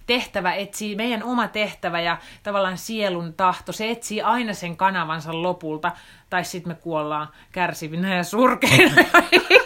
[0.05, 5.91] tehtävä etsii, meidän oma tehtävä ja tavallaan sielun tahto, se etsii aina sen kanavansa lopulta,
[6.29, 9.03] tai sitten me kuollaan kärsivinä ja surkeina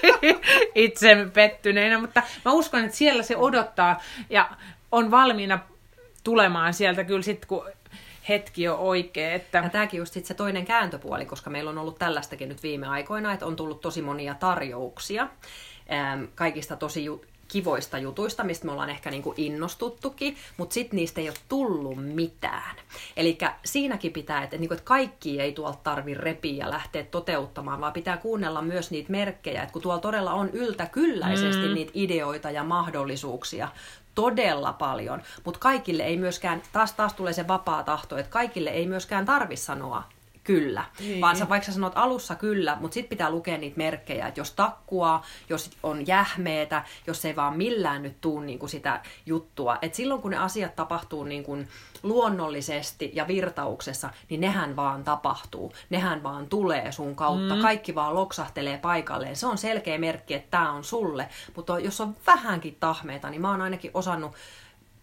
[0.75, 4.49] itsemme pettyneinä, mutta mä uskon, että siellä se odottaa ja
[4.91, 5.59] on valmiina
[6.23, 7.65] tulemaan sieltä kyllä sitten, kun
[8.29, 9.33] hetki on oikea.
[9.33, 9.57] Että...
[9.57, 13.33] Ja tämäkin just sit se toinen kääntöpuoli, koska meillä on ollut tällaistakin nyt viime aikoina,
[13.33, 15.27] että on tullut tosi monia tarjouksia
[16.35, 17.05] kaikista tosi
[17.47, 22.75] kivoista jutuista, mistä me ollaan ehkä niinku innostuttukin, mutta sitten niistä ei ole tullut mitään.
[23.17, 27.93] Eli siinäkin pitää, että, niinku, että kaikki ei tuolta tarvi repiä ja lähteä toteuttamaan, vaan
[27.93, 31.73] pitää kuunnella myös niitä merkkejä, että kun tuolla todella on yltäkylläisesti mm.
[31.73, 33.67] niitä ideoita ja mahdollisuuksia,
[34.15, 38.87] todella paljon, mutta kaikille ei myöskään, taas taas tulee se vapaa tahto, että kaikille ei
[38.87, 40.03] myöskään tarvi sanoa
[40.47, 40.85] kyllä.
[40.99, 41.21] Niin.
[41.21, 44.51] Vaan sä, vaikka sä sanot alussa kyllä, mutta sitten pitää lukea niitä merkkejä, että jos
[44.51, 49.77] takkuaa, jos on jähmeetä, jos ei vaan millään nyt tuu niin kuin sitä juttua.
[49.81, 51.67] Et silloin kun ne asiat tapahtuu niin kuin
[52.03, 55.73] luonnollisesti ja virtauksessa, niin nehän vaan tapahtuu.
[55.89, 57.55] Nehän vaan tulee sun kautta.
[57.55, 57.61] Mm.
[57.61, 59.35] Kaikki vaan loksahtelee paikalleen.
[59.35, 61.29] Se on selkeä merkki, että tämä on sulle.
[61.55, 64.35] Mutta jos on vähänkin tahmeita, niin mä oon ainakin osannut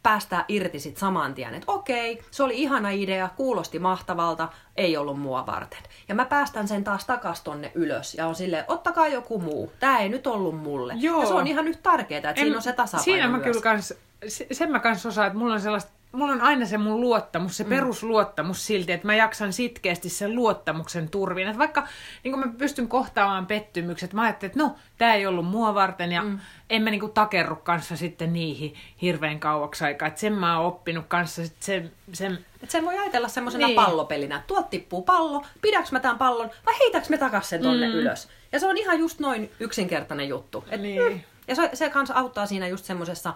[0.04, 5.20] päästää irti sit saman tien, että okei, se oli ihana idea, kuulosti mahtavalta, ei ollut
[5.20, 5.78] mua varten.
[6.08, 9.98] Ja mä päästän sen taas takas tonne ylös ja on silleen, ottakaa joku muu, tämä
[9.98, 10.94] ei nyt ollut mulle.
[10.96, 11.20] Joo.
[11.20, 13.44] Ja se on ihan nyt tärkeää, että en, siinä on se tasapaino Siinä mä myös.
[13.44, 13.94] kyllä kans,
[14.28, 17.56] se- sen mä kans osaan, että mulla on sellaista mulla on aina se mun luottamus,
[17.56, 17.68] se mm.
[17.68, 21.46] perusluottamus silti, että mä jaksan sitkeästi sen luottamuksen turvin.
[21.48, 21.86] Että vaikka
[22.24, 26.22] niin mä pystyn kohtaamaan pettymykset, mä ajattelin, että no, tämä ei ollut mua varten ja
[26.22, 26.38] mm.
[26.70, 30.08] en mä niin takerru kanssa sitten niihin hirveän kauaksi aikaa.
[30.08, 33.76] Että sen mä oon oppinut kanssa sit sen, sen Et sen voi ajatella semmoisena Niin.
[33.76, 34.36] pallopelinä.
[34.36, 37.92] että Tuot tippuu pallo, pidäks mä tämän pallon vai heitäks me takas sen tonne Mm.
[37.92, 37.98] mm.
[37.98, 38.28] ylös.
[38.52, 40.64] Ja se on ihan just noin yksinkertainen juttu.
[40.70, 41.12] Et, Niin.
[41.12, 41.20] mm.
[41.48, 43.34] Ja se, se kanssa auttaa siinä just semmoisessa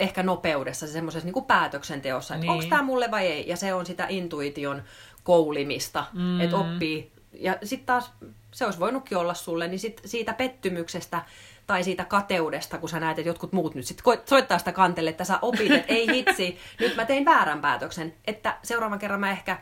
[0.00, 2.50] ehkä nopeudessa, se semmoisessa niin päätöksenteossa, että Niin.
[2.52, 3.48] onko tämä mulle vai ei.
[3.48, 4.82] Ja se on sitä intuition
[5.24, 6.40] koulimista, Mm.
[6.40, 7.12] että oppii.
[7.32, 8.12] Ja sitten taas
[8.52, 11.22] se olisi voinutkin olla sulle, niin sit siitä pettymyksestä
[11.66, 15.10] tai siitä kateudesta, kun sä näet, että jotkut muut nyt sit koit- soittaa sitä kantelle,
[15.10, 19.30] että sä opit, että ei hitsi, nyt mä tein väärän päätöksen, että seuraavan kerran mä
[19.30, 19.58] ehkä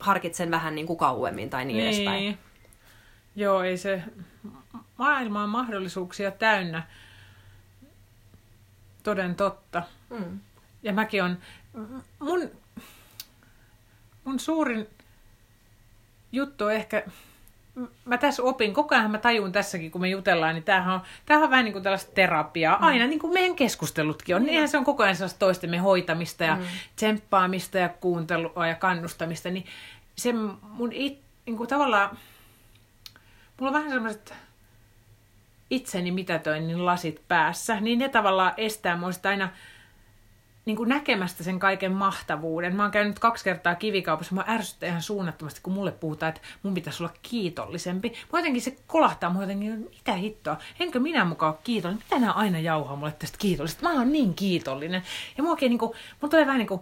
[0.00, 1.88] harkitsen vähän niin kuin kauemmin tai niin, niin.
[1.88, 2.38] edespäin.
[3.36, 4.02] Joo, ei se...
[4.98, 6.82] Maailma on mahdollisuuksia täynnä.
[9.02, 9.82] Toden totta.
[10.10, 10.40] Mm.
[10.82, 11.38] Ja mäkin on...
[12.18, 12.50] Mun,
[14.24, 14.88] mun suurin
[16.32, 17.04] juttu on ehkä...
[18.04, 21.44] Mä tässä opin, koko ajan mä tajun tässäkin, kun me jutellaan, niin tämähän on, tämähän
[21.44, 22.86] on vähän niin kuin tällaista terapiaa.
[22.86, 24.42] Aina niin kuin meidän keskustelutkin on.
[24.42, 26.62] Niinhän se on koko ajan sellaista toistemme hoitamista ja Mm.
[26.96, 29.50] tsemppaamista ja kuuntelua ja kannustamista.
[29.50, 29.66] Niin
[30.16, 32.18] se mun it, niin kuin tavallaan...
[33.60, 34.34] Mulla on vähän semmoiset
[35.72, 39.48] itseni mitätöinnin lasit päässä, niin ne tavallaan estää mua aina
[40.64, 42.76] niin kuin näkemästä sen kaiken mahtavuuden.
[42.76, 46.74] Mä oon käynyt kaksi kertaa kivikaupassa, mä ärsyttää ihan suunnattomasti, kun mulle puhutaan, että mun
[46.74, 48.12] pitäisi olla kiitollisempi.
[48.32, 52.04] Mä jotenkin se kolahtaa mua jotenkin, mitä hittoa, enkö minä mukaan ole kiitollinen?
[52.04, 53.88] Mitä nämä aina jauhaa mulle tästä kiitollisesta?
[53.88, 55.02] Mä oon niin kiitollinen.
[55.36, 56.80] Ja mua niin kuin, mun tulee vähän niin kuin,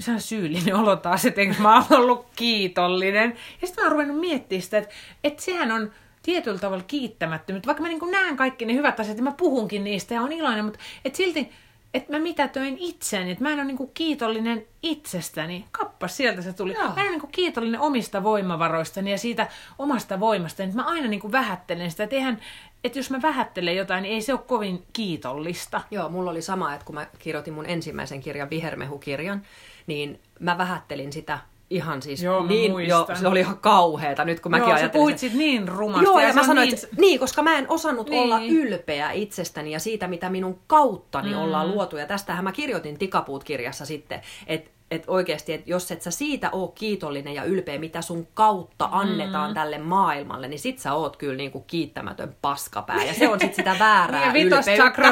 [0.00, 3.36] se on syyllinen olo taas, että mä oon ollut kiitollinen.
[3.60, 4.94] Ja sitten mä oon ruvennut miettimään sitä, että,
[5.24, 5.92] että sehän on
[6.24, 7.66] tietyllä tavalla kiittämättömyyttä.
[7.66, 10.64] Vaikka mä niin näen kaikki ne hyvät asiat ja mä puhunkin niistä ja on iloinen,
[10.64, 11.52] mutta et silti,
[11.94, 15.64] että mä mitätöin itseni, että mä en ole niin kiitollinen itsestäni.
[15.70, 16.72] Kappas, sieltä se tuli.
[16.72, 16.82] Joo.
[16.84, 20.68] Mä en ole niin kiitollinen omista voimavaroistani ja siitä omasta voimastani.
[20.68, 22.40] Että mä aina niin vähättelen sitä, että, eihän,
[22.84, 25.80] että jos mä vähättelen jotain, niin ei se ole kovin kiitollista.
[25.90, 29.42] Joo, mulla oli sama, että kun mä kirjoitin mun ensimmäisen kirjan, Vihermehu-kirjan,
[29.86, 31.38] niin mä vähättelin sitä
[31.74, 33.06] ihan siis Joo, mä niin, muistan.
[33.08, 36.04] jo, se oli ihan kauheeta nyt kun mäkin Joo, ajattelin puhuit sen- sit niin rumasti.
[36.04, 36.74] Joo, ja, se mä sanoin, niin...
[36.84, 38.22] että niin, koska mä en osannut Niin.
[38.22, 41.38] olla ylpeä itsestäni ja siitä, mitä minun kauttani mm.
[41.38, 41.96] ollaan luotu.
[41.96, 46.68] Ja tästähän mä kirjoitin Tikapuut-kirjassa sitten, että et oikeasti, että jos et sä siitä oo
[46.68, 49.54] kiitollinen ja ylpeä, mitä sun kautta annetaan Mm.
[49.54, 53.04] tälle maailmalle, niin sit sä oot kyllä niinku kiittämätön paskapää.
[53.04, 54.32] Ja se on sit sitä väärää Ja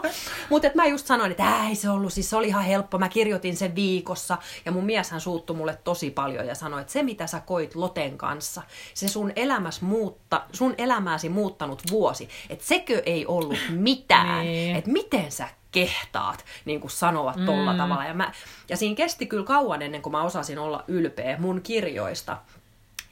[0.50, 2.98] Mutta mä just sanoin, että "Ää, ei se ollut, siis se oli ihan helppo.
[2.98, 7.02] Mä kirjoitin sen viikossa ja mun mieshän suuttui mulle tosi paljon ja sanoi, että se
[7.02, 8.62] mitä sä koit Loten kanssa,
[8.94, 14.76] se sun, elämäs muutta, sun elämääsi muuttanut vuosi, että sekö ei ollut mitään, Niin.
[14.76, 17.78] että miten sä kehtaat niin kuin sanoa tolla Mm.
[17.78, 18.04] tavalla.
[18.04, 18.32] Ja, mä,
[18.68, 22.36] ja siinä kesti kyllä kauan ennen kuin mä osasin olla ylpeä mun kirjoista.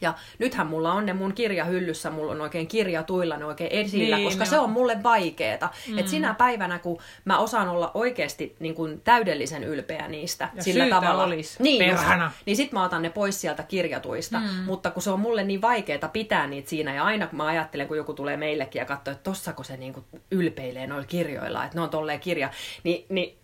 [0.01, 4.29] Ja nythän mulla on ne mun kirjahyllyssä, mulla on oikein kirjatuilla ne oikein esillä, Niin,
[4.29, 4.71] koska ne se on.
[4.71, 5.69] mulle vaikeeta.
[5.89, 5.99] Mm.
[5.99, 10.87] Et sinä päivänä, kun mä osaan olla oikeasti niin kuin täydellisen ylpeä niistä Ja sillä
[10.89, 11.25] tavalla.
[11.25, 12.33] olis, niin, just, perhana.
[12.47, 14.39] niin sit mä otan ne pois sieltä kirjatuista.
[14.39, 14.47] Mm.
[14.67, 17.89] Mutta kun se on mulle niin vaikeeta pitää niitä siinä, ja aina kun mä ajattelen,
[17.89, 21.77] kun joku tulee meillekin ja katsoo, että tossako se niin kuin ylpeilee noilla kirjoilla, että
[21.79, 22.51] ne on tolleen kirja,
[22.85, 23.40] niin, niin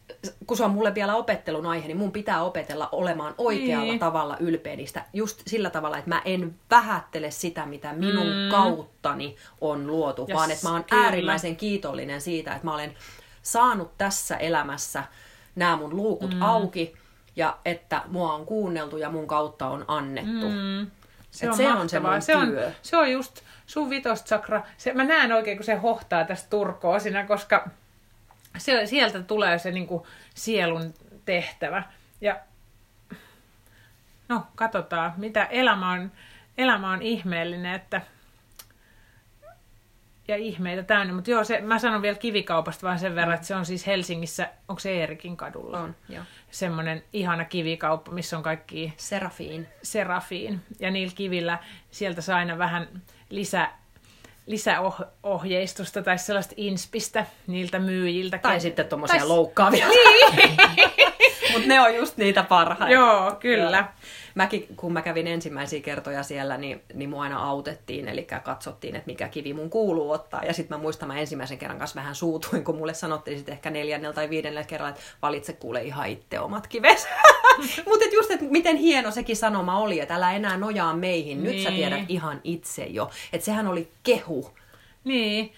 [0.46, 3.98] kun se on mulle vielä opettelun aihe, niin mun pitää opetella olemaan oikealla Niin.
[3.98, 5.04] tavalla ylpeä niistä.
[5.12, 8.50] Just sillä tavalla, että mä en vähättele sitä, mitä minun Mm.
[8.50, 11.02] kauttani on luotu, Ja vaan että mä oon kyllä.
[11.04, 12.94] äärimmäisen kiitollinen siitä, että mä olen
[13.42, 15.04] saanut tässä elämässä
[15.56, 16.42] nämä mun luukut mm.
[16.42, 16.94] auki
[17.36, 20.48] ja että mua on kuunneltu ja mun kautta on annettu.
[20.48, 20.86] Mm.
[21.30, 22.72] Se Et on, se on se mun se on, työ.
[22.82, 24.62] se on just sun vitoschakra.
[24.76, 27.68] Se, mä näen oikein, kun se hohtaa tästä turkoa siinä, koska
[28.58, 30.02] se, sieltä tulee se niin kuin,
[30.34, 31.82] sielun tehtävä.
[32.20, 32.40] Ja
[34.28, 36.12] no, katsotaan, mitä elämä on,
[36.58, 38.00] elämä on ihmeellinen, että
[40.28, 41.14] ja ihmeitä täynnä.
[41.14, 44.48] Mutta joo, se, mä sanon vielä kivikaupasta vaan sen verran, että se on siis Helsingissä,
[44.68, 45.80] onko se Eerikin kadulla?
[45.80, 46.24] On, joo.
[46.50, 49.68] Semmoinen ihana kivikauppa, missä on kaikki Serafiin.
[49.82, 50.60] serafiin.
[50.80, 51.58] Ja niillä kivillä
[51.90, 52.88] sieltä saa aina vähän
[53.30, 53.68] lisä,
[54.46, 58.38] lisäohjeistusta tai sellaista inspistä niiltä myyjiltä.
[58.38, 59.88] Tai sitten tommosia Tai- loukkaavia.
[59.88, 60.56] Niin.
[61.56, 62.94] Mutta ne on just niitä parhaita.
[62.94, 63.76] Joo, kyllä.
[63.76, 63.86] Joo.
[64.34, 69.06] Mäkin, kun mä kävin ensimmäisiä kertoja siellä, niin, niin mua aina autettiin, eli katsottiin, että
[69.06, 70.42] mikä kivi mun kuuluu ottaa.
[70.44, 73.70] Ja sitten mä muistan, mä ensimmäisen kerran kanssa vähän suutuin, kun mulle sanottiin sitten ehkä
[73.70, 77.06] neljännellä tai viidennellä kerralla, että valitse kuule ihan itse omat kives.
[77.88, 81.70] Mutta just, että miten hieno sekin sanoma oli, että älä enää nojaa meihin, nyt sä
[81.70, 81.76] Niin.
[81.76, 83.10] tiedät ihan itse jo.
[83.32, 84.50] Että sehän oli kehu.
[85.04, 85.52] Niin.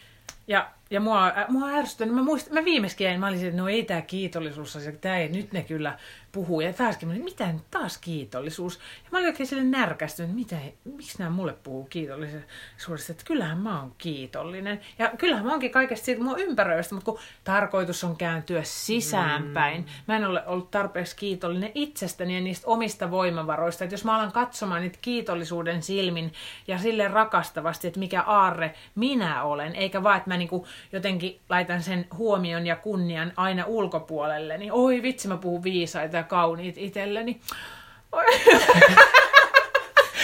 [0.48, 3.68] Ja, ja mua, äh, mua ärsytti, mä, muistan, mä viimeiskin jäin, mä olin että no
[3.68, 5.98] ei tää kiitollisuus, tää ei, nyt ne kyllä
[6.32, 6.60] puhuu.
[6.60, 8.76] Ja mä olin, mitä nyt taas kiitollisuus?
[8.76, 13.58] Ja mä olin oikein sille närkästynyt, että mitä, miksi nämä mulle puhuu kiitollisuudesta, että kyllähän
[13.58, 14.80] mä oon kiitollinen.
[14.98, 19.86] Ja kyllähän mä oonkin kaikesta siitä mua ympäröistä, mutta kun tarkoitus on kääntyä sisäänpäin.
[20.08, 23.84] Mä en ole ollut tarpeeksi kiitollinen itsestäni ja niistä omista voimavaroista.
[23.84, 26.32] Että jos mä alan katsomaan niitä kiitollisuuden silmin
[26.66, 31.82] ja sille rakastavasti, että mikä aarre minä olen, eikä vaan, että mä niinku jotenkin laitan
[31.82, 37.40] sen huomion ja kunnian aina ulkopuolelle, niin oi vitsi, mä puhun viisaita ja kauniit itselleni.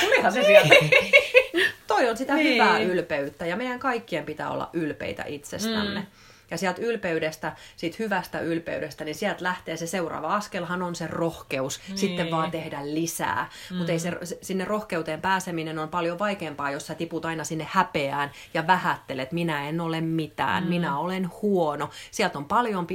[0.00, 0.74] Tulihan se sieltä.
[1.86, 2.54] Toi on sitä Niin.
[2.54, 6.00] hyvää ylpeyttä ja meidän kaikkien pitää olla ylpeitä itsestämme.
[6.00, 6.06] Mm.
[6.50, 11.80] Ja sieltä ylpeydestä, siitä hyvästä ylpeydestä, niin sieltä lähtee se seuraava askelhan on se rohkeus.
[11.88, 11.98] Niin.
[11.98, 13.48] Sitten vaan tehdä lisää.
[13.70, 13.76] Mm.
[13.76, 14.12] Mutta ei se,
[14.42, 19.68] sinne rohkeuteen pääseminen on paljon vaikeampaa, jos sä tiput aina sinne häpeään ja vähättelet, minä
[19.68, 20.68] en ole mitään, mm.
[20.68, 21.90] minä olen huono.
[22.10, 22.86] Sieltä on paljon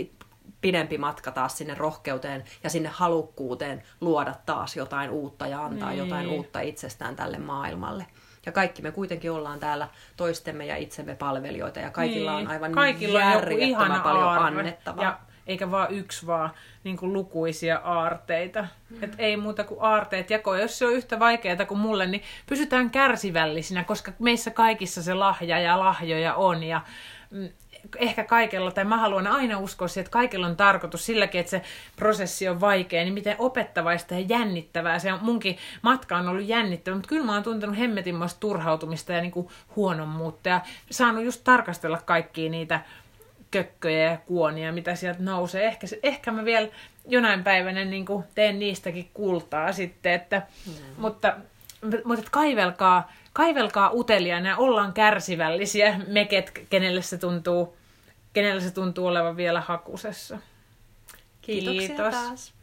[0.62, 6.00] pidempi matka taas sinne rohkeuteen ja sinne halukkuuteen luoda taas jotain uutta ja antaa Niin.
[6.00, 8.06] jotain uutta itsestään tälle maailmalle.
[8.46, 12.76] Ja kaikki me kuitenkin ollaan täällä toistemme ja itsemme palvelijoita ja kaikilla on aivan Niin.
[12.76, 14.60] Kaikilla on järjettömän ihana paljon aarre.
[14.60, 15.04] annettavaa.
[15.04, 16.50] Ja eikä vaan yksi, vaan
[16.84, 18.68] niin kuin lukuisia aarteita.
[18.90, 19.04] Mm.
[19.04, 20.56] Et ei muuta kuin aarteet jako.
[20.56, 25.60] Jos se on yhtä vaikeaa kuin mulle, niin pysytään kärsivällisinä, koska meissä kaikissa se lahja
[25.60, 26.64] ja lahjoja on.
[26.64, 26.82] Ja
[27.30, 27.50] mm,
[27.98, 31.62] ehkä kaikella, tai mä haluan aina uskoa siihen, että kaikilla on tarkoitus silläkin, että se
[31.96, 35.20] prosessi on vaikea, niin miten opettavaista ja jännittävää se on.
[35.22, 39.48] Munkin matka on ollut jännittävä, mutta kyllä mä oon tuntenut hemmetinmoista turhautumista ja niin kuin
[39.76, 42.80] huonommuutta ja saanut just tarkastella kaikkia niitä
[43.52, 45.66] kökköjä ja kuonia, mitä sieltä nousee.
[45.66, 46.68] Ehkä, se- ehkä mä vielä
[47.08, 50.74] jonain päivänä niin kuin teen niistäkin kultaa sitten, että, mm.
[50.98, 51.36] mutta,
[51.82, 57.78] mutta että kaivelkaa, kaivelkaa uteliaana ja ollaan kärsivällisiä meket, kenelle se tuntuu,
[58.34, 60.40] kenelle se tuntuu olevan vielä hakusessa.
[61.42, 62.14] Kiitoksia Kiitos.
[62.14, 62.54] taas.